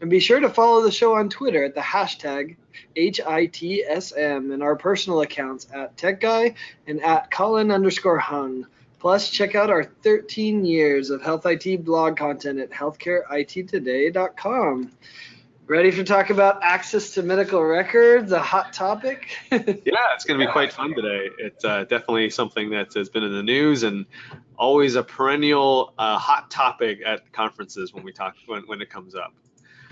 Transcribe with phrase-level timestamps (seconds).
[0.00, 2.56] And be sure to follow the show on Twitter at the hashtag
[2.96, 6.54] HITSM and our personal accounts at TechGuy
[6.86, 8.66] and at Colin underscore Hung.
[8.98, 14.90] Plus, check out our 13 years of health IT blog content at healthcareittoday.com.
[15.66, 19.28] Ready to talk about access to medical records, a hot topic?
[19.52, 19.60] yeah,
[20.14, 21.28] it's going to be quite fun today.
[21.38, 24.06] It's uh, definitely something that has been in the news and
[24.58, 29.14] always a perennial uh, hot topic at conferences when we talk when, when it comes
[29.14, 29.32] up.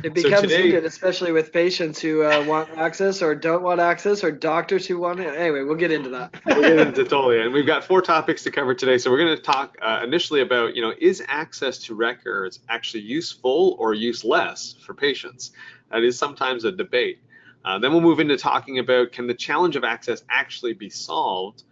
[0.05, 3.81] It becomes so today, heated, especially with patients who uh, want access or don't want
[3.81, 5.35] access, or doctors who want it.
[5.37, 6.35] Anyway, we'll get into that.
[6.47, 8.97] we'll get into totally, and we've got four topics to cover today.
[8.99, 13.03] So we're going to talk uh, initially about, you know, is access to records actually
[13.03, 15.51] useful or useless for patients?
[15.91, 17.19] That is sometimes a debate.
[17.65, 21.65] Uh, then we'll move into talking about can the challenge of access actually be solved?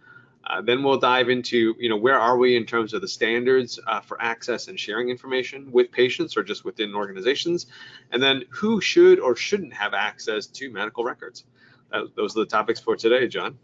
[0.49, 3.79] Uh, then we'll dive into, you know, where are we in terms of the standards
[3.85, 7.67] uh, for access and sharing information with patients or just within organizations?
[8.11, 11.43] And then who should or shouldn't have access to medical records?
[11.91, 13.57] Uh, those are the topics for today, John.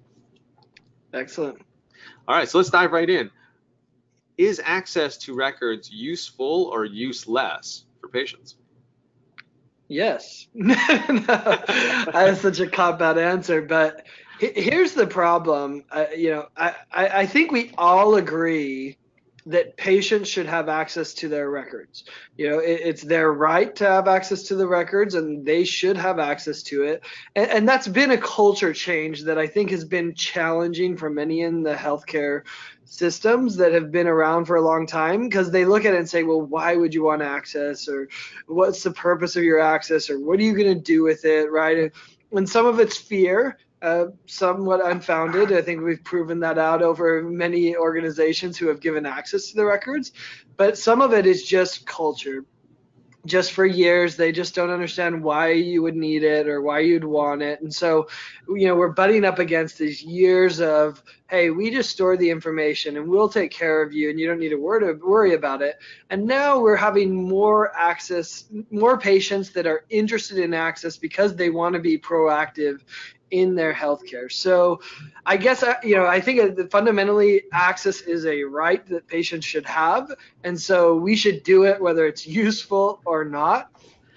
[1.14, 1.62] Excellent.
[2.28, 3.32] All right, so let's dive right in.
[4.38, 8.56] Is access to records useful or useless for patients?
[9.88, 10.48] Yes.
[10.60, 14.06] I have such a cop out answer, but
[14.40, 15.84] here's the problem.
[15.92, 18.98] Uh, you know, I, I think we all agree
[19.46, 22.06] that patients should have access to their records.
[22.38, 25.98] You know, it, it's their right to have access to the records, and they should
[25.98, 27.04] have access to it.
[27.36, 31.42] And, and, that's been a culture change that I think has been challenging for many
[31.42, 32.44] in the healthcare
[32.86, 36.10] systems that have been around for a long time because they look at it and
[36.10, 38.08] say, well, why would you want access, or
[38.48, 41.52] what's the purpose of your access, or what are you going to do with it,
[41.52, 41.92] right?
[42.32, 45.52] And some of it's fear uh, somewhat unfounded.
[45.52, 49.66] I think we've proven that out over many organizations who have given access to the
[49.66, 50.14] records.
[50.56, 52.46] But some of it is just culture.
[53.26, 57.06] Just for years, they just don't understand why you would need it or why you'd
[57.06, 57.62] want it.
[57.62, 58.08] And so,
[58.50, 62.98] you know, we're butting up against these years of, hey, we just store the information
[62.98, 65.78] and we'll take care of you and you don't need to worry about it.
[66.10, 71.50] And now we're having more access, more patients that are interested in access because they
[71.50, 72.82] want to be proactive
[73.34, 74.32] in their healthcare.
[74.32, 74.80] So,
[75.26, 79.66] I guess uh, you know I think fundamentally access is a right that patients should
[79.66, 80.14] have,
[80.44, 83.72] and so we should do it whether it's useful or not.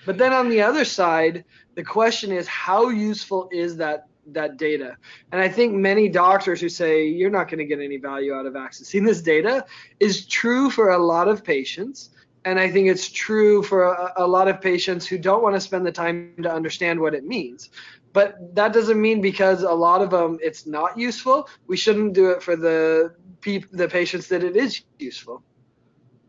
[0.04, 1.44] But then on the other side,
[1.74, 4.96] the question is how useful is that that data?
[5.32, 8.44] And I think many doctors who say you're not going to get any value out
[8.44, 9.64] of accessing this data
[9.98, 12.10] is true for a lot of patients.
[12.46, 15.60] And I think it's true for a, a lot of patients who don't want to
[15.60, 17.70] spend the time to understand what it means.
[18.12, 22.30] But that doesn't mean because a lot of them it's not useful, we shouldn't do
[22.30, 23.14] it for the
[23.72, 25.42] the patients that it is useful.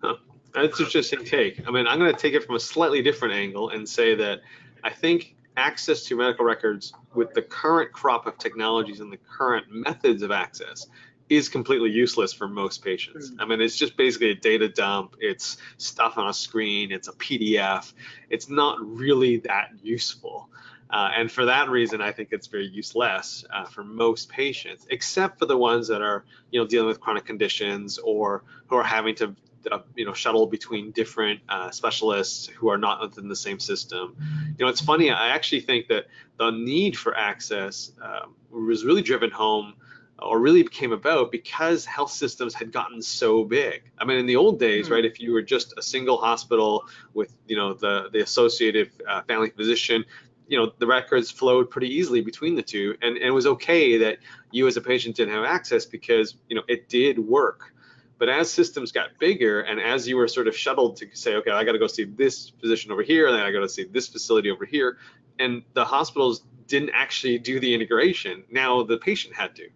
[0.01, 0.15] Huh.
[0.53, 1.67] That's an interesting take.
[1.67, 4.41] I mean, I'm going to take it from a slightly different angle and say that
[4.83, 9.65] I think access to medical records with the current crop of technologies and the current
[9.69, 10.87] methods of access
[11.29, 13.29] is completely useless for most patients.
[13.29, 13.41] Hmm.
[13.41, 15.15] I mean, it's just basically a data dump.
[15.19, 16.91] It's stuff on a screen.
[16.91, 17.91] It's a PDF.
[18.29, 20.49] It's not really that useful.
[20.89, 25.37] Uh, and for that reason, I think it's very useless uh, for most patients, except
[25.37, 29.13] for the ones that are, you know, dealing with chronic conditions or who are having
[29.15, 29.35] to,
[29.69, 34.15] uh, you know, shuttle between different uh, specialists who are not within the same system.
[34.57, 35.11] You know, it's funny.
[35.11, 36.05] I actually think that
[36.37, 39.73] the need for access um, was really driven home
[40.19, 43.83] or really came about because health systems had gotten so big.
[43.99, 44.95] I mean, in the old days, mm-hmm.
[44.95, 49.21] right, if you were just a single hospital with, you know, the the associated uh,
[49.23, 50.05] family physician,
[50.47, 53.97] you know the records flowed pretty easily between the two and, and it was okay
[53.97, 54.17] that
[54.51, 57.73] you as a patient didn't have access because you know it did work
[58.17, 61.51] but as systems got bigger and as you were sort of shuttled to say okay
[61.51, 63.83] i got to go see this physician over here and then i got to see
[63.83, 64.97] this facility over here
[65.39, 69.67] and the hospitals didn't actually do the integration now the patient had to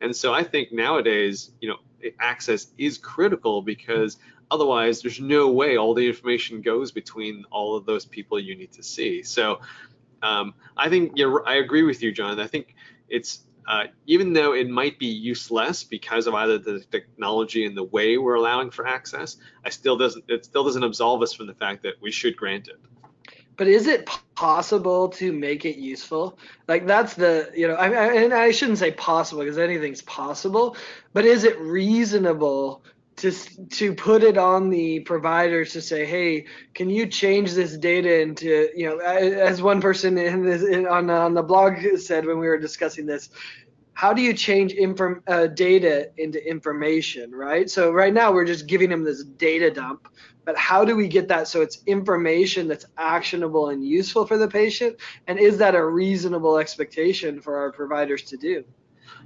[0.00, 1.76] and so i think nowadays you know
[2.20, 4.18] access is critical because
[4.50, 8.72] otherwise there's no way all the information goes between all of those people you need
[8.72, 9.60] to see so
[10.22, 12.40] um, I think I agree with you, John.
[12.40, 12.74] I think
[13.08, 17.84] it's uh, even though it might be useless because of either the technology and the
[17.84, 21.54] way we're allowing for access, I still doesn't it still doesn't absolve us from the
[21.54, 22.80] fact that we should grant it.
[23.60, 26.38] But is it possible to make it useful?
[26.66, 30.78] Like that's the you know, I, I and I shouldn't say possible because anything's possible,
[31.12, 32.82] but is it reasonable
[33.16, 33.30] to
[33.68, 38.70] to put it on the providers to say, hey, can you change this data into
[38.74, 42.48] you know, as one person in this in, on on the blog said when we
[42.48, 43.28] were discussing this,
[43.94, 47.68] how do you change inform, uh, data into information, right?
[47.68, 50.08] So right now we're just giving them this data dump,
[50.44, 54.48] but how do we get that so it's information that's actionable and useful for the
[54.48, 54.96] patient?
[55.26, 58.64] And is that a reasonable expectation for our providers to do?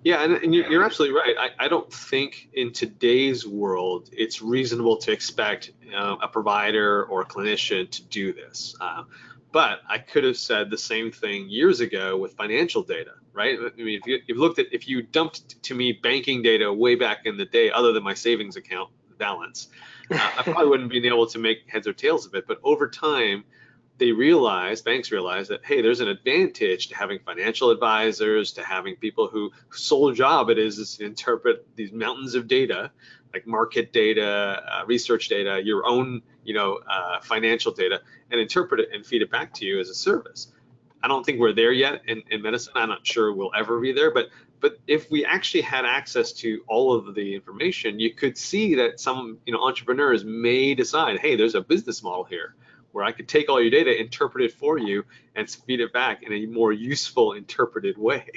[0.03, 1.35] Yeah, and, and you're absolutely right.
[1.39, 7.23] I, I, don't think in today's world it's reasonable to expect uh, a provider or
[7.23, 8.75] a clinician to do this.
[8.81, 9.05] Uh,
[9.55, 13.57] but I could have said the same thing years ago with financial data, right?
[13.57, 16.97] I mean, if you, have looked at, if you dumped to me banking data way
[16.97, 19.69] back in the day, other than my savings account balance,
[20.11, 22.49] uh, I probably wouldn't be able to make heads or tails of it.
[22.49, 23.45] But over time,
[23.99, 28.97] they realize, banks realize that, hey, there's an advantage to having financial advisors, to having
[28.97, 32.91] people who whose sole job it is, is to interpret these mountains of data,
[33.35, 38.01] like market data, uh, research data, your own, you know, uh, financial data,
[38.31, 40.53] and interpret it and feed it back to you as a service.
[41.03, 42.73] I don't think we're there yet in, in medicine.
[42.77, 44.29] I'm not sure we'll ever be there, but
[44.61, 48.99] but if we actually had access to all of the information, you could see that
[48.99, 52.55] some you know entrepreneurs may decide, hey, there's a business model here
[52.93, 55.05] where I could take all your data, interpret it for you,
[55.35, 58.29] and feed it back in a more useful interpreted way.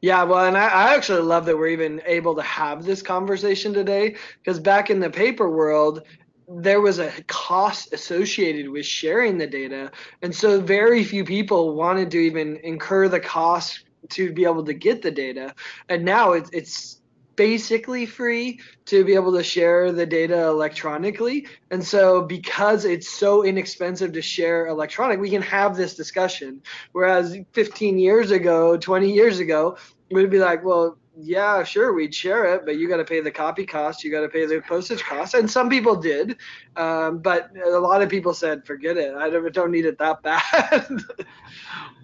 [0.00, 3.74] Yeah, well, and I, I, actually love that we're even able to have this conversation
[3.74, 6.02] today because back in the paper world,
[6.48, 9.90] there was a cost associated with sharing the data.
[10.22, 14.72] And so very few people wanted to even incur the cost to be able to
[14.72, 15.54] get the data.
[15.88, 17.00] And now it's, it's
[17.38, 21.46] basically free to be able to share the data electronically.
[21.70, 26.60] And so because it's so inexpensive to share electronic, we can have this discussion.
[26.90, 29.78] Whereas 15 years ago, 20 years ago,
[30.10, 33.30] we'd be like, well, yeah, sure, we'd share it, but you got to pay the
[33.30, 36.36] copy cost, you got to pay the postage cost, and some people did,
[36.76, 40.22] um, but a lot of people said, forget it, I don't, don't need it that
[40.22, 40.88] bad.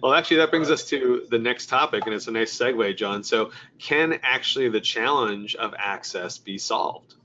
[0.01, 3.23] well, actually, that brings us to the next topic, and it's a nice segue, John.
[3.23, 7.15] So, can actually the challenge of access be solved,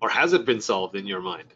[0.00, 1.52] or has it been solved in your mind?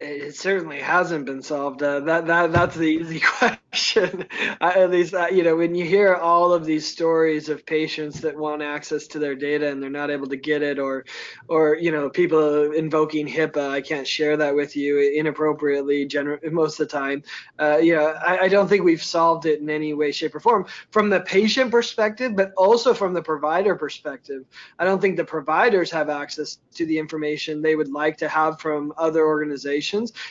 [0.00, 1.82] It certainly hasn't been solved.
[1.82, 4.26] Uh, that that that's the easy question.
[4.60, 8.36] at least uh, you know when you hear all of these stories of patients that
[8.36, 11.04] want access to their data and they're not able to get it, or
[11.48, 13.70] or you know people invoking HIPAA.
[13.70, 16.06] I can't share that with you inappropriately.
[16.06, 17.24] Gener- most of the time,
[17.58, 20.40] uh, you know I, I don't think we've solved it in any way, shape, or
[20.40, 24.44] form from the patient perspective, but also from the provider perspective.
[24.78, 28.60] I don't think the providers have access to the information they would like to have
[28.60, 29.87] from other organizations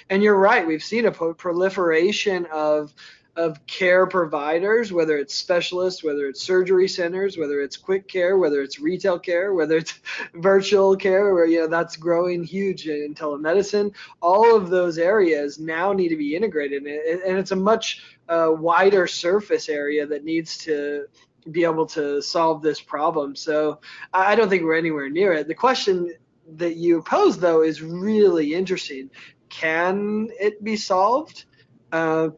[0.09, 2.93] And you're right, we've seen a proliferation of
[3.37, 8.63] of care providers, whether it's specialists, whether it's surgery centers, whether it's quick care, whether
[8.63, 9.99] it's retail care, whether it's
[10.33, 13.93] virtual care, where you know that's growing huge in telemedicine.
[14.21, 19.05] All of those areas now need to be integrated, and it's a much uh, wider
[19.05, 21.05] surface area that needs to
[21.51, 23.35] be able to solve this problem.
[23.35, 23.79] So
[24.13, 25.47] I don't think we're anywhere near it.
[25.47, 26.11] The question
[26.55, 29.09] that you pose though is really interesting
[29.49, 31.45] can it be solved?
[31.91, 32.29] Uh,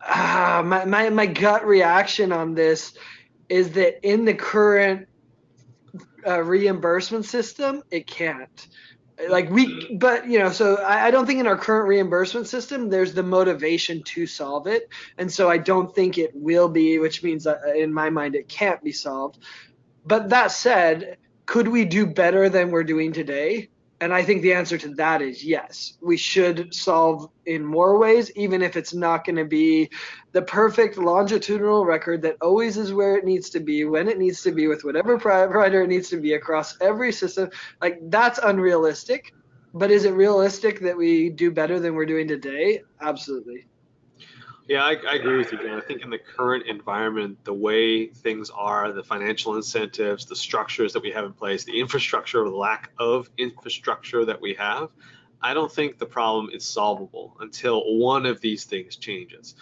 [0.00, 2.94] uh, my, my, my gut reaction on this
[3.48, 5.08] is that in the current
[6.26, 8.68] uh, reimbursement system, it can't.
[9.28, 12.88] Like we, but you know, so I, I don't think in our current reimbursement system
[12.88, 17.24] there's the motivation to solve it, and so I don't think it will be, which
[17.24, 19.38] means that in my mind it can't be solved.
[20.06, 23.70] But that said, could we do better than we're doing today?
[24.00, 25.94] And I think the answer to that is yes.
[26.00, 29.90] We should solve in more ways, even if it's not going to be
[30.32, 34.42] the perfect longitudinal record that always is where it needs to be, when it needs
[34.42, 37.50] to be, with whatever provider it needs to be across every system.
[37.80, 39.34] Like, that's unrealistic.
[39.74, 42.82] But is it realistic that we do better than we're doing today?
[43.00, 43.66] Absolutely.
[44.68, 45.78] Yeah, I, I, agree with you, John.
[45.78, 50.92] I think in the current environment, the way things are, the financial incentives, the structures
[50.92, 54.90] that we have in place, the infrastructure or lack of infrastructure that we have,
[55.40, 59.54] I don't think the problem is solvable until one of these things changes.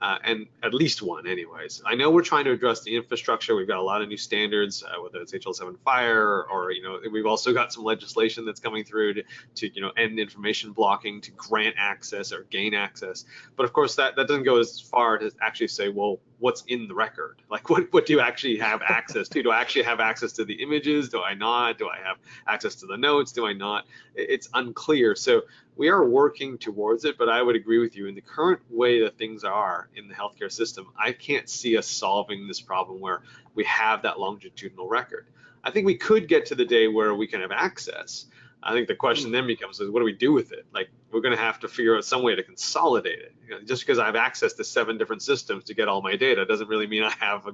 [0.00, 1.82] Uh, and at least one anyways.
[1.84, 3.54] I know we're trying to address the infrastructure.
[3.54, 6.98] We've got a lot of new standards, uh, whether it's HL7 FHIR or, you know,
[7.12, 9.22] we've also got some legislation that's coming through to,
[9.56, 13.26] to, you know, end information blocking, to grant access or gain access.
[13.56, 16.88] But of course, that, that doesn't go as far to actually say, well, what's in
[16.88, 17.36] the record?
[17.50, 19.42] Like, what, what do you actually have access to?
[19.42, 21.08] Do I actually have access to the images?
[21.08, 21.78] Do I not?
[21.78, 23.32] Do I have access to the notes?
[23.32, 23.86] Do I not?
[24.14, 25.16] It's unclear.
[25.16, 25.42] So
[25.76, 29.02] we are working towards it, but I would agree with you in the current way
[29.02, 33.22] that things are in the healthcare system, I can't see us solving this problem where
[33.54, 35.26] we have that longitudinal record.
[35.62, 38.26] I think we could get to the day where we can have access.
[38.62, 40.66] I think the question then becomes is what do we do with it?
[40.72, 43.34] Like we're going to have to figure out some way to consolidate it.
[43.46, 46.16] You know, just because I have access to seven different systems to get all my
[46.16, 47.46] data doesn't really mean I have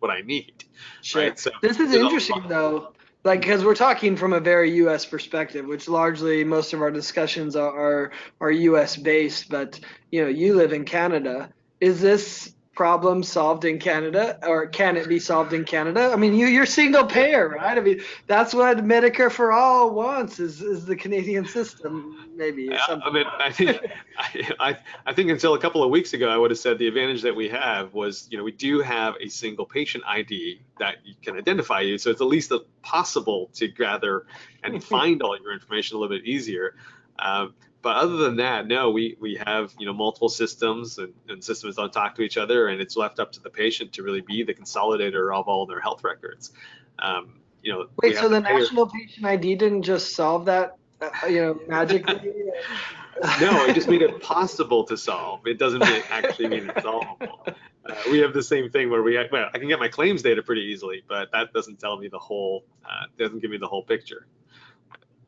[0.00, 0.64] what I need.
[1.00, 1.22] Sure.
[1.22, 1.38] Right?
[1.38, 2.92] So this is interesting though
[3.24, 5.04] like because we're talking from a very U.S.
[5.04, 8.96] perspective, which largely most of our discussions are, are are U.S.
[8.96, 9.48] based.
[9.48, 9.78] But
[10.10, 11.50] you know, you live in Canada.
[11.80, 16.10] Is this problem solved in Canada, or can it be solved in Canada?
[16.14, 17.76] I mean, you you're single payer, right?
[17.76, 22.72] I mean, that's what Medicare for all wants is is the Canadian system, maybe.
[22.72, 23.86] I mean, I think
[24.58, 27.20] I, I think until a couple of weeks ago, I would have said the advantage
[27.20, 31.36] that we have was, you know, we do have a single patient ID that can
[31.36, 34.24] identify you, so it's at least possible to gather
[34.64, 36.76] and find all your information a little bit easier.
[37.18, 41.42] Um, but other than that, no, we, we have you know multiple systems and, and
[41.42, 44.20] systems don't talk to each other, and it's left up to the patient to really
[44.20, 46.52] be the consolidator of all their health records.
[46.98, 51.40] Um, you know, wait, so the, National Patient ID didn't just solve that, uh, you
[51.40, 52.14] know, magically?
[53.40, 55.46] no, it just made it possible to solve.
[55.46, 57.46] It doesn't mean, actually mean it's solvable.
[57.82, 60.42] Uh, we have the same thing where we, well, I can get my claims data
[60.42, 63.82] pretty easily, but that doesn't tell me the whole, uh, doesn't give me the whole
[63.82, 64.26] picture.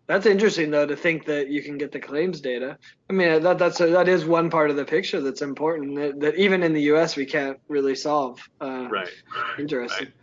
[0.07, 2.77] That's interesting though to think that you can get the claims data.
[3.09, 6.21] I mean that that's a, that is one part of the picture that's important that,
[6.21, 7.17] that even in the U.S.
[7.17, 8.41] we can't really solve.
[8.61, 9.09] Uh, right.
[9.59, 10.07] Interesting.
[10.07, 10.15] Right.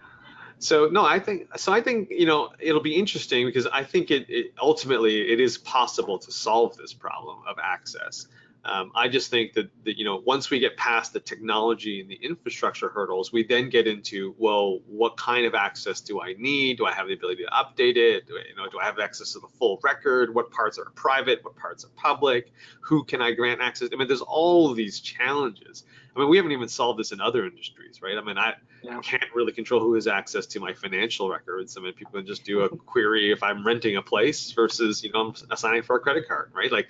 [0.60, 1.72] So no, I think so.
[1.72, 5.58] I think you know it'll be interesting because I think it, it ultimately it is
[5.58, 8.28] possible to solve this problem of access.
[8.66, 12.10] Um, I just think that, that, you know, once we get past the technology and
[12.10, 16.78] the infrastructure hurdles, we then get into, well, what kind of access do I need?
[16.78, 18.28] Do I have the ability to update it?
[18.28, 20.36] Do I, you know, do I have access to the full record?
[20.36, 21.44] What parts are private?
[21.44, 22.52] What parts are public?
[22.82, 23.90] Who can I grant access?
[23.94, 25.86] I mean, there's all these challenges.
[26.16, 28.18] I mean, we haven't even solved this in other industries, right?
[28.18, 29.00] I mean, I yeah.
[29.00, 31.78] can't really control who has access to my financial records.
[31.78, 35.12] I mean, people can just do a query if I'm renting a place versus, you
[35.14, 36.72] know, I'm assigning for a credit card, right?
[36.72, 36.88] Like,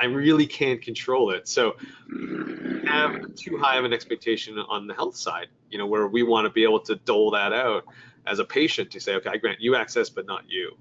[0.00, 1.46] I really can't control it.
[1.46, 1.76] So
[2.86, 6.46] have too high of an expectation on the health side, you know, where we want
[6.46, 7.84] to be able to dole that out
[8.26, 10.76] as a patient to say, okay, I grant you access, but not you.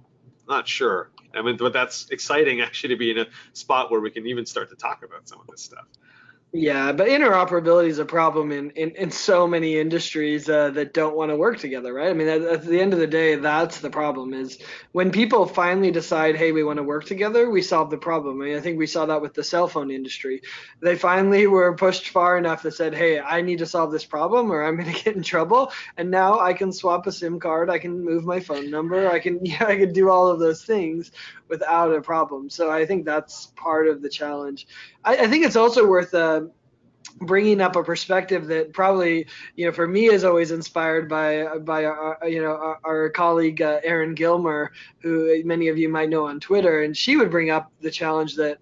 [0.47, 1.11] not sure.
[1.33, 4.45] I mean, but that's exciting actually to be in a spot where we can even
[4.45, 5.85] start to talk about some of this stuff.
[6.51, 11.15] Yeah, but interoperability is a problem in, in, in so many industries uh, that don't
[11.15, 12.09] want to work together, right?
[12.09, 14.57] I mean, at, at, the end of the day, that's the problem is
[14.91, 18.41] when people finally decide, hey, we want to work together, we solve the problem.
[18.41, 20.41] I mean, I think we saw that with the cell phone industry.
[20.79, 24.51] They finally were pushed far enough that said, hey, I need to solve this problem
[24.51, 25.71] or I'm going to get in trouble.
[25.97, 29.19] And now I can swap a SIM card, I can move my phone number, I
[29.19, 31.11] can, yeah, I can do all of those things
[31.47, 32.49] without a problem.
[32.49, 34.65] So I think that's part of the challenge.
[35.03, 36.41] I, I think it's also worth uh,
[37.21, 41.85] bringing up a perspective that probably you know for me is always inspired by by
[41.85, 46.27] our, you know our, our colleague uh, Erin Gilmer, who many of you might know
[46.27, 48.59] on Twitter, and she would bring up the challenge that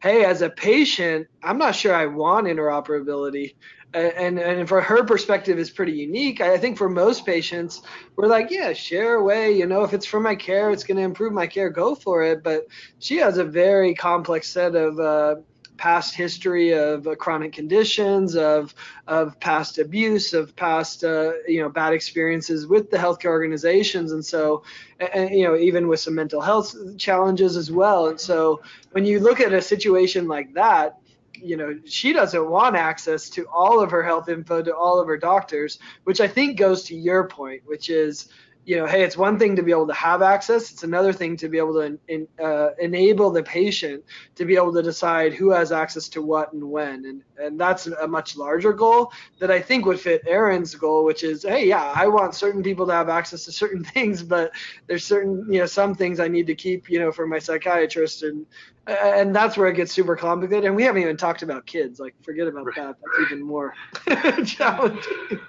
[0.00, 3.54] hey, as a patient, I'm not sure I want interoperability
[3.94, 6.40] and and for her perspective is pretty unique.
[6.40, 7.82] I think for most patients,
[8.16, 9.52] we're like, yeah, share away.
[9.56, 11.70] You know, if it's for my care, it's going to improve my care.
[11.70, 12.42] Go for it.
[12.42, 12.66] But
[12.98, 15.36] she has a very complex set of uh,
[15.78, 18.74] past history of uh, chronic conditions, of
[19.06, 24.24] of past abuse, of past uh, you know bad experiences with the healthcare organizations, and
[24.24, 24.62] so
[24.98, 28.08] and, you know even with some mental health challenges as well.
[28.08, 28.60] And so
[28.92, 30.98] when you look at a situation like that
[31.40, 35.06] you know she doesn't want access to all of her health info to all of
[35.06, 38.28] her doctors which i think goes to your point which is
[38.64, 40.70] you know, hey, it's one thing to be able to have access.
[40.70, 44.56] It's another thing to be able to in, in, uh, enable the patient to be
[44.56, 47.06] able to decide who has access to what and when.
[47.06, 51.24] And, and that's a much larger goal that I think would fit Erin's goal, which
[51.24, 54.52] is, hey, yeah, I want certain people to have access to certain things, but
[54.86, 58.22] there's certain, you know, some things I need to keep, you know, for my psychiatrist.
[58.22, 58.44] And,
[58.86, 60.64] and that's where it gets super complicated.
[60.66, 62.00] And we haven't even talked about kids.
[62.00, 62.76] Like, forget about right.
[62.76, 62.96] that.
[63.00, 63.74] That's even more
[64.44, 65.40] challenging.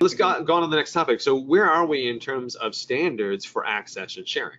[0.00, 1.20] Let's go, go on to the next topic.
[1.20, 4.58] So where are we in terms of standards for access and sharing?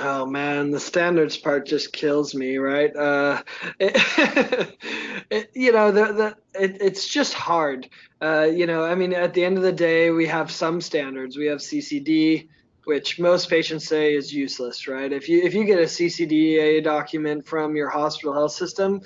[0.00, 2.94] Oh man, the standards part just kills me, right?
[2.96, 3.42] Uh,
[3.78, 4.76] it,
[5.30, 7.90] it, you know, the, the it, it's just hard.
[8.20, 11.36] Uh, you know, I mean, at the end of the day, we have some standards.
[11.36, 12.48] We have CCD,
[12.84, 15.12] which most patients say is useless, right?
[15.12, 19.02] If you if you get a CCDA document from your hospital health system,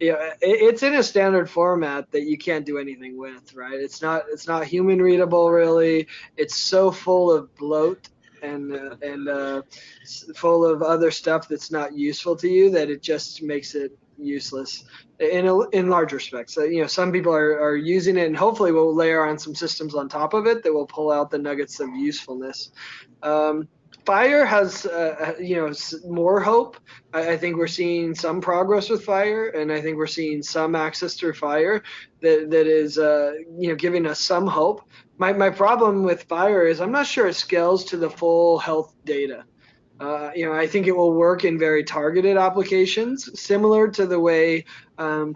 [0.00, 3.78] it, it's in a standard format that you can't do anything with, right?
[3.78, 6.06] It's not it's not human readable really.
[6.36, 8.08] It's so full of bloat
[8.42, 9.62] and uh, and uh,
[10.36, 14.84] full of other stuff that's not useful to you that it just makes it useless
[15.20, 16.54] in a, in large respects.
[16.54, 19.54] So, you know, some people are, are using it, and hopefully we'll layer on some
[19.54, 22.72] systems on top of it that will pull out the nuggets of usefulness.
[23.22, 23.68] Um,
[24.08, 25.70] FHIR has, uh, you know,
[26.08, 26.78] more hope.
[27.12, 30.74] I, I, think we're seeing some progress with FHIR, and I think we're seeing some
[30.74, 31.82] access through FHIR
[32.22, 34.82] that that is, uh, you know, giving us some hope.
[35.18, 38.94] My my problem with FHIR is I'm not sure it scales to the full health
[39.04, 39.44] data.
[40.00, 44.18] Uh, you know, I think it will work in very targeted applications, similar to the
[44.18, 44.64] way
[44.96, 45.34] um,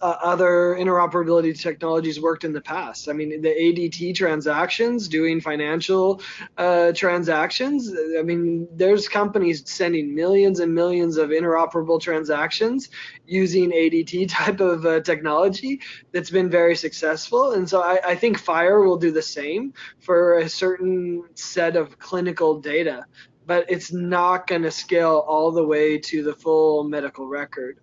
[0.00, 3.08] uh, other interoperability technologies worked in the past.
[3.08, 6.20] I mean, the ADT transactions, doing financial
[6.56, 7.92] uh, transactions.
[8.18, 12.90] I mean, there's companies sending millions and millions of interoperable transactions
[13.26, 15.80] using ADT type of uh, technology
[16.12, 17.52] that's been very successful.
[17.52, 21.98] And so I, I think FHIR will do the same for a certain set of
[21.98, 23.06] clinical data
[23.46, 27.78] but it's not going to scale all the way to the full medical record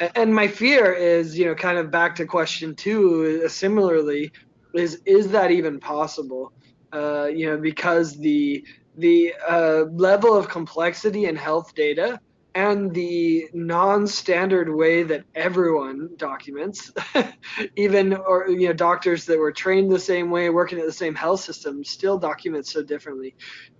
[0.00, 4.30] and my fear is you know kind of back to question two uh, similarly
[4.74, 6.52] is is that even possible?
[6.92, 8.64] Uh, you know because the
[8.98, 12.18] the uh, level of complexity in health data
[12.54, 16.90] and the non-standard way that everyone documents
[17.76, 21.14] even or you know doctors that were trained the same way working at the same
[21.14, 23.34] health system still document so differently.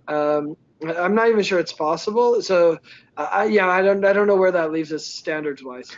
[0.07, 2.77] Um, i'm not even sure it's possible so
[3.15, 5.95] I, yeah i don't i don't know where that leaves us standards wise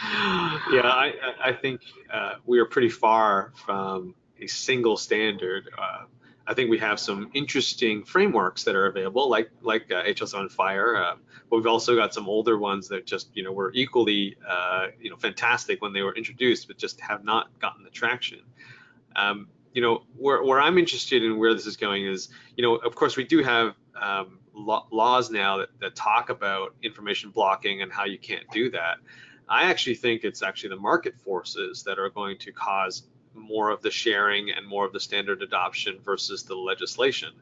[0.72, 1.12] yeah, I,
[1.44, 5.68] I think uh, we are pretty far from a single standard.
[5.76, 6.04] Uh,
[6.46, 10.96] I think we have some interesting frameworks that are available, like like uh, HL7 FHIR.
[10.96, 11.16] Uh,
[11.50, 15.10] but we've also got some older ones that just you know were equally uh, you
[15.10, 18.40] know fantastic when they were introduced, but just have not gotten the traction.
[19.16, 22.76] Um, you know where where I'm interested in where this is going is you know
[22.76, 27.92] of course we do have um, laws now that, that talk about information blocking and
[27.92, 28.98] how you can't do that.
[29.48, 33.02] I actually think it's actually the market forces that are going to cause
[33.34, 37.32] more of the sharing and more of the standard adoption versus the legislation.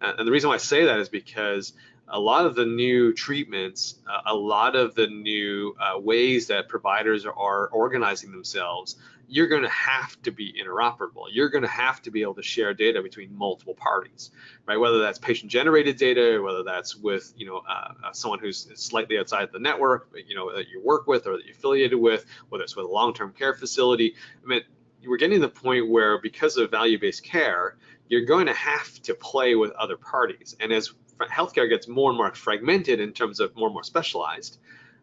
[0.00, 1.72] And the reason why I say that is because
[2.08, 6.68] a lot of the new treatments, uh, a lot of the new uh, ways that
[6.68, 8.96] providers are, are organizing themselves
[9.28, 11.24] you're going to have to be interoperable.
[11.30, 14.30] You're going to have to be able to share data between multiple parties,
[14.66, 14.76] right?
[14.76, 19.50] Whether that's patient-generated data, whether that's with you know uh, uh someone who's slightly outside
[19.52, 22.76] the network, you know that you work with or that you're affiliated with, whether it's
[22.76, 24.14] with a long-term care facility.
[24.42, 24.62] I mean,
[25.06, 27.76] we're getting to the point where because of value-based care,
[28.08, 32.18] you're going to have to play with other parties, and as healthcare gets more and
[32.18, 34.58] more fragmented in terms of more and more specialized.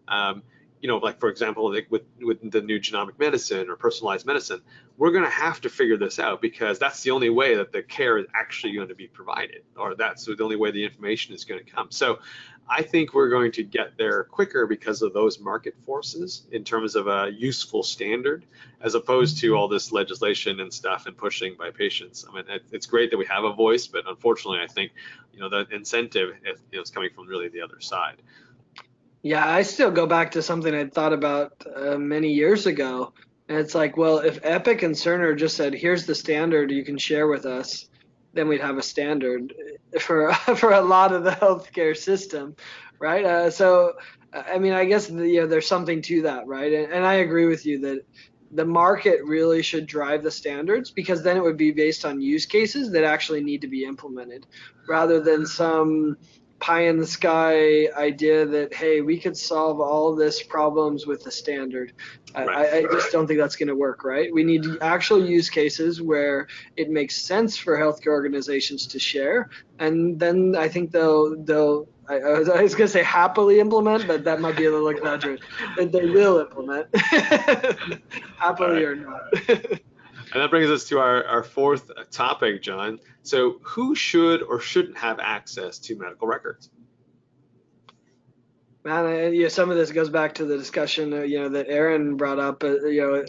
[0.08, 0.44] Um,
[0.84, 4.62] you know, like for example, like with with the new genomic medicine or personalized medicine,
[4.98, 7.82] we're going to have to figure this out because that's the only way that the
[7.82, 11.46] care is actually going to be provided, or that's the only way the information is
[11.46, 11.88] going to come.
[11.90, 12.20] So,
[12.70, 16.98] I think we're going to get there quicker because of those market forces in terms
[16.98, 18.46] of a useful standard,
[18.82, 22.26] as opposed to all this legislation and stuff and pushing by patients.
[22.30, 22.44] I mean,
[22.74, 24.92] it's great that we have a voice, but unfortunately, I think
[25.32, 28.22] you know the incentive is, you know, is coming from really the other side.
[29.24, 33.14] Yeah, I still go back to something I thought about uh, many years ago.
[33.48, 36.98] And it's like, well, if Epic and Cerner just said, here's the standard you can
[36.98, 37.88] share with us,
[38.34, 39.54] then we'd have a standard
[40.00, 42.56] for for a lot of the healthcare system,
[43.00, 43.24] right?
[43.24, 43.94] Uh, so,
[44.34, 46.74] I mean, I guess the, you know, there's something to that, right?
[46.74, 48.06] And, and I agree with you that
[48.52, 52.46] the market really should drive the standards because then it would be based on use
[52.46, 54.46] cases that actually need to be implemented
[54.88, 56.18] rather than some
[56.60, 61.32] pie in the sky idea that hey we could solve all this problems with the
[61.32, 61.92] standard
[62.36, 62.50] right.
[62.50, 66.02] I, I, just don't think that's going to work right we need actual use cases
[66.02, 71.88] where it makes sense for healthcare organizations to share and then i think they'll they'll
[72.10, 74.90] I, I was, was going to say happily implement, but that might be a little
[74.90, 75.46] exaggerated.
[75.78, 76.94] But they will implement,
[78.38, 78.86] happily right.
[78.86, 79.80] or not.
[80.34, 83.00] And that brings us to our, our fourth topic, John.
[83.22, 86.72] So, who should or shouldn't have access to medical records?
[88.84, 91.50] Man, I, you know, some of this goes back to the discussion, uh, you know,
[91.50, 92.64] that Erin brought up.
[92.64, 93.26] Uh, you know,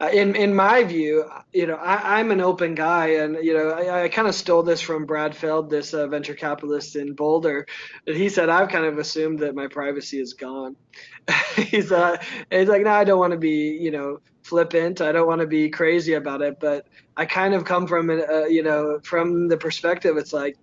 [0.00, 3.70] uh, in in my view, you know, I, am an open guy, and you know,
[3.70, 7.66] I, I kind of stole this from Brad Feld, this uh, venture capitalist in Boulder.
[8.06, 10.76] And he said I've kind of assumed that my privacy is gone.
[11.56, 12.16] he's uh,
[12.50, 15.00] he's like, no, I don't want to be, you know, flippant.
[15.00, 18.18] I don't want to be crazy about it, but I kind of come from, a,
[18.22, 20.16] uh, you know, from the perspective.
[20.16, 20.56] It's like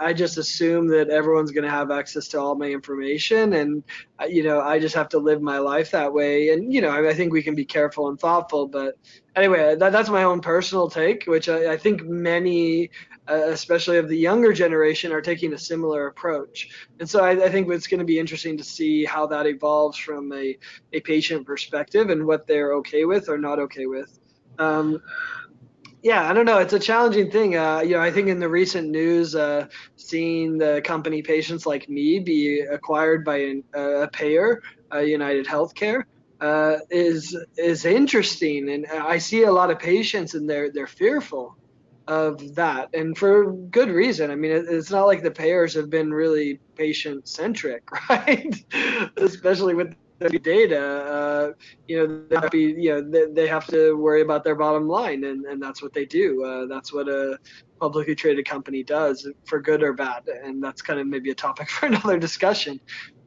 [0.00, 3.82] I just assume that everyone's going to have access to all my information, and
[4.28, 6.50] you know, I just have to live my life that way.
[6.50, 8.66] And you know, I, I think we can be careful and thoughtful.
[8.66, 8.96] But
[9.36, 12.90] anyway, that, that's my own personal take, which I, I think many,
[13.28, 16.68] uh, especially of the younger generation, are taking a similar approach.
[17.00, 19.98] And so I, I think it's going to be interesting to see how that evolves
[19.98, 20.56] from a,
[20.92, 24.18] a patient perspective and what they're okay with or not okay with.
[24.58, 25.00] Um,
[26.02, 26.58] yeah, I don't know.
[26.58, 27.56] It's a challenging thing.
[27.56, 31.88] Uh, you know, I think in the recent news, uh, seeing the company Patients Like
[31.88, 36.04] Me be acquired by an, uh, a payer, uh, United Healthcare,
[36.40, 41.56] uh, is is interesting, and I see a lot of patients, and they're they're fearful
[42.06, 44.30] of that, and for good reason.
[44.30, 48.54] I mean, it, it's not like the payers have been really patient centric, right?
[49.16, 51.52] Especially with data, uh,
[51.86, 54.88] you know, they have to you know, they, they, have to worry about their bottom
[54.88, 56.44] line, and, and that's what they do.
[56.44, 57.38] Uh, that's what a
[57.80, 61.70] publicly traded company does, for good or bad, and that's kind of maybe a topic
[61.70, 62.80] for another discussion.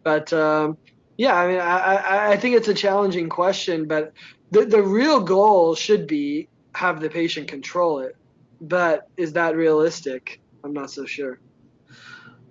[0.03, 0.77] But um,
[1.17, 4.13] yeah, I mean, I, I think it's a challenging question, but
[4.51, 8.15] the the real goal should be have the patient control it.
[8.59, 10.41] But is that realistic?
[10.63, 11.39] I'm not so sure.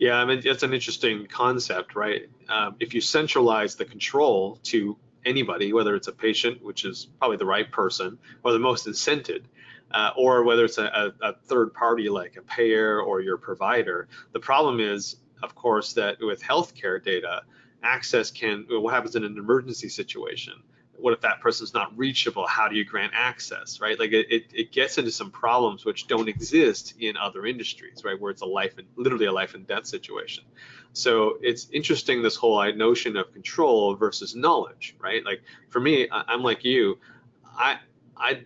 [0.01, 2.23] Yeah, I mean, it's an interesting concept, right?
[2.49, 7.37] Um, if you centralize the control to anybody, whether it's a patient, which is probably
[7.37, 9.43] the right person or the most incented,
[9.91, 14.09] uh, or whether it's a, a, a, third party like a payer or your provider,
[14.33, 17.43] the problem is, of course, that with healthcare data,
[17.83, 20.55] access can, what happens in an emergency situation?
[21.01, 22.47] What if that person's not reachable?
[22.47, 23.99] How do you grant access, right?
[23.99, 28.21] Like it, it, gets into some problems which don't exist in other industries, right?
[28.21, 30.45] Where it's a life and literally a life and death situation.
[30.93, 35.25] So it's interesting this whole notion of control versus knowledge, right?
[35.25, 36.99] Like for me, I'm like you,
[37.45, 37.79] I
[38.17, 38.45] I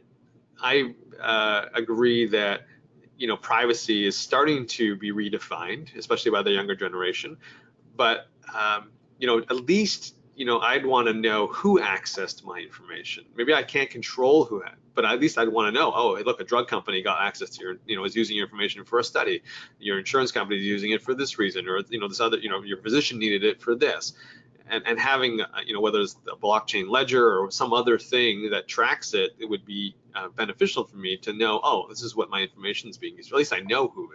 [0.62, 2.66] I uh, agree that
[3.16, 7.36] you know privacy is starting to be redefined, especially by the younger generation,
[7.96, 12.58] but um, you know at least you know, I'd want to know who accessed my
[12.58, 13.24] information.
[13.36, 14.62] Maybe I can't control who
[14.94, 17.62] but at least I'd want to know, oh, look, a drug company got access to
[17.62, 19.42] your, you know, is using your information for a study.
[19.78, 22.48] Your insurance company is using it for this reason, or, you know, this other, you
[22.48, 24.14] know, your physician needed it for this.
[24.66, 28.48] And, and having, uh, you know, whether it's a blockchain ledger or some other thing
[28.50, 32.16] that tracks it, it would be uh, beneficial for me to know, oh, this is
[32.16, 33.30] what my information is being used.
[33.30, 34.10] At least I know who,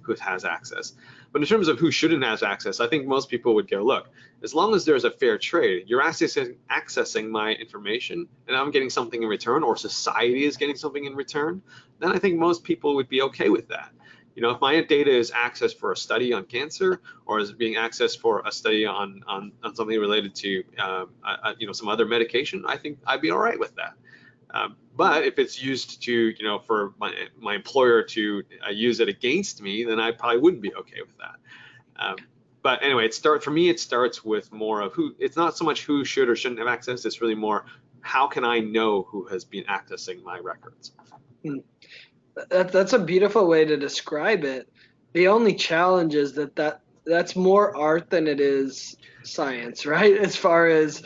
[0.00, 0.94] who has access.
[1.30, 4.08] But in terms of who shouldn't have access, I think most people would go, look,
[4.42, 8.90] as long as there's a fair trade, you're accessing, accessing my information and I'm getting
[8.90, 11.62] something in return or society is getting something in return,
[12.00, 13.92] then I think most people would be okay with that.
[14.34, 17.74] You know, if my data is accessed for a study on cancer or is being
[17.74, 21.10] accessed for a study on, on, on something related to, um,
[21.58, 23.94] you know, some other medication, I think I'd be all right with that.
[24.54, 29.00] Um, but if it's used to, you know, for my, my employer to uh, use
[29.00, 31.36] it against me, then I probably wouldn't be okay with that.
[31.96, 32.16] Um,
[32.62, 33.68] but anyway, it start for me.
[33.68, 35.14] It starts with more of who.
[35.18, 37.04] It's not so much who should or shouldn't have access.
[37.04, 37.64] It's really more
[38.02, 40.92] how can I know who has been accessing my records.
[41.44, 41.58] Hmm.
[42.50, 44.68] That, that's a beautiful way to describe it.
[45.12, 50.16] The only challenge is that, that that's more art than it is science, right?
[50.16, 51.02] As far as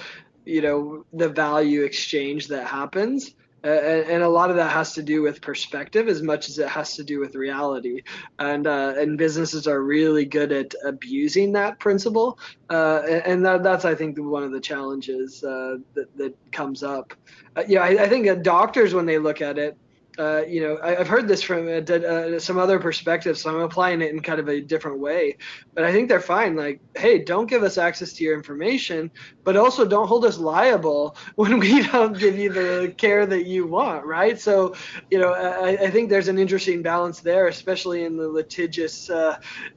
[0.47, 3.35] you know the value exchange that happens
[3.65, 6.69] uh, and, a lot of that has to do with perspective as much as it
[6.69, 8.01] has to do with reality
[8.39, 12.39] and uh, and businesses are really good at abusing that principle
[12.71, 17.13] uh, and that, that's i think one of the challenges uh, that, that comes up
[17.57, 19.77] uh, yeah I, I think doctors when they look at it
[20.19, 23.63] uh, you know, I, have heard this from uh, uh, some other perspectives, so I'm
[23.63, 25.37] applying it in kind of a different way.
[25.75, 26.57] But I think they're fine.
[26.57, 29.11] Like, hey, don't give us access to your information,
[29.45, 33.67] but also don't hold us liable when we don't give you the care that you
[33.67, 34.39] want, right?
[34.41, 34.75] So,
[35.11, 39.11] you know, I, I think there's an interesting balance there, especially in the litigious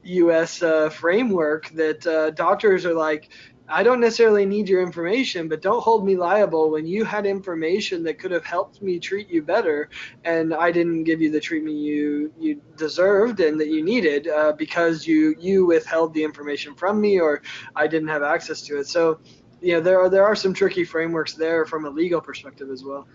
[0.02, 0.62] U.S.
[0.62, 3.30] Uh, framework that doctors are like,
[3.70, 8.02] I don't necessarily need your information, but don't hold me liable when you had information
[8.04, 9.88] that could have helped me treat you better,
[10.24, 14.52] and I didn't give you the treatment you you deserved and that you needed uh,
[14.52, 17.42] because you you withheld the information from me or
[17.76, 18.88] I didn't have access to it.
[18.88, 19.20] So,
[19.60, 22.84] you know, there are there are some tricky frameworks there from a legal perspective as
[22.84, 23.06] well.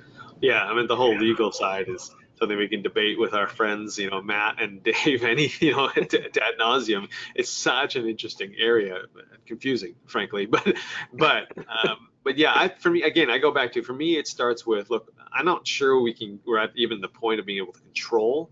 [0.42, 3.98] Yeah, I mean the whole legal side is something we can debate with our friends,
[3.98, 7.10] you know, Matt and Dave, any, you know, ad nauseum.
[7.36, 9.04] It's such an interesting area,
[9.46, 10.76] confusing, frankly, but,
[11.14, 14.28] but, um, but yeah, I, for me, again, I go back to, for me, it
[14.28, 17.60] starts with, look, I'm not sure we can, we're at even the point of being
[17.60, 18.52] able to control,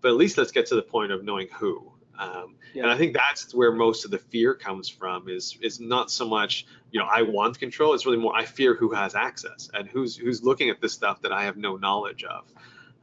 [0.00, 1.90] but at least let's get to the point of knowing who.
[2.18, 2.84] Um, yeah.
[2.84, 6.28] And I think that's where most of the fear comes from is is not so
[6.28, 7.94] much you know I want control.
[7.94, 11.22] It's really more I fear who has access and who's who's looking at this stuff
[11.22, 12.44] that I have no knowledge of.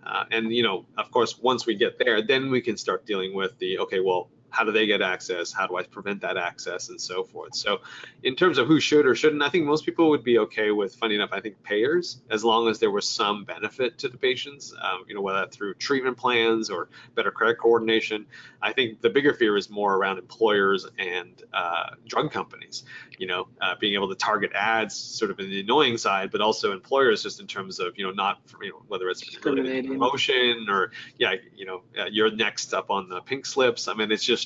[0.06, 3.34] Uh, and you know, of course, once we get there, then we can start dealing
[3.34, 5.52] with the okay, well, how do they get access?
[5.52, 7.56] How do I prevent that access and so forth?
[7.56, 7.80] So,
[8.24, 10.94] in terms of who should or shouldn't, I think most people would be okay with,
[10.96, 14.74] funny enough, I think payers, as long as there was some benefit to the patients,
[14.82, 18.26] um, you know, whether through treatment plans or better credit coordination.
[18.62, 22.84] I think the bigger fear is more around employers and uh, drug companies,
[23.18, 26.42] you know, uh, being able to target ads sort of in the annoying side, but
[26.42, 30.92] also employers just in terms of, you know, not, you know, whether it's promotion or,
[31.18, 33.88] yeah, you know, uh, you're next up on the pink slips.
[33.88, 34.41] I mean, it's just,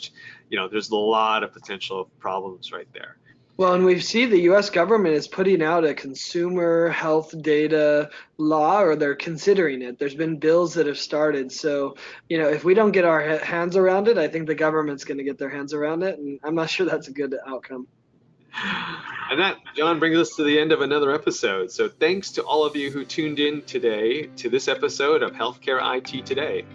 [0.49, 3.17] you know, there's a lot of potential problems right there.
[3.57, 4.69] Well, and we see the U.S.
[4.69, 9.97] government is putting out a consumer health data law, or they're considering it.
[9.97, 11.53] There's been bills that have started.
[11.53, 11.95] So,
[12.27, 15.19] you know, if we don't get our hands around it, I think the government's going
[15.19, 17.87] to get their hands around it, and I'm not sure that's a good outcome.
[19.31, 21.71] And that, John, brings us to the end of another episode.
[21.71, 25.79] So, thanks to all of you who tuned in today to this episode of Healthcare
[25.97, 26.65] IT Today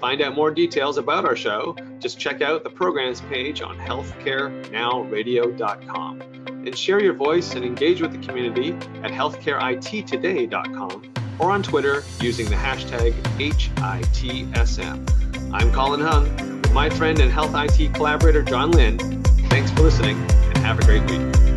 [0.00, 6.22] find out more details about our show, just check out the programs page on healthcarenowradio.com
[6.46, 12.48] and share your voice and engage with the community at healthcareittoday.com or on Twitter using
[12.48, 15.52] the hashtag HITSM.
[15.52, 18.98] I'm Colin Hung with my friend and health IT collaborator John Lynn.
[19.48, 21.49] Thanks for listening and have a great week.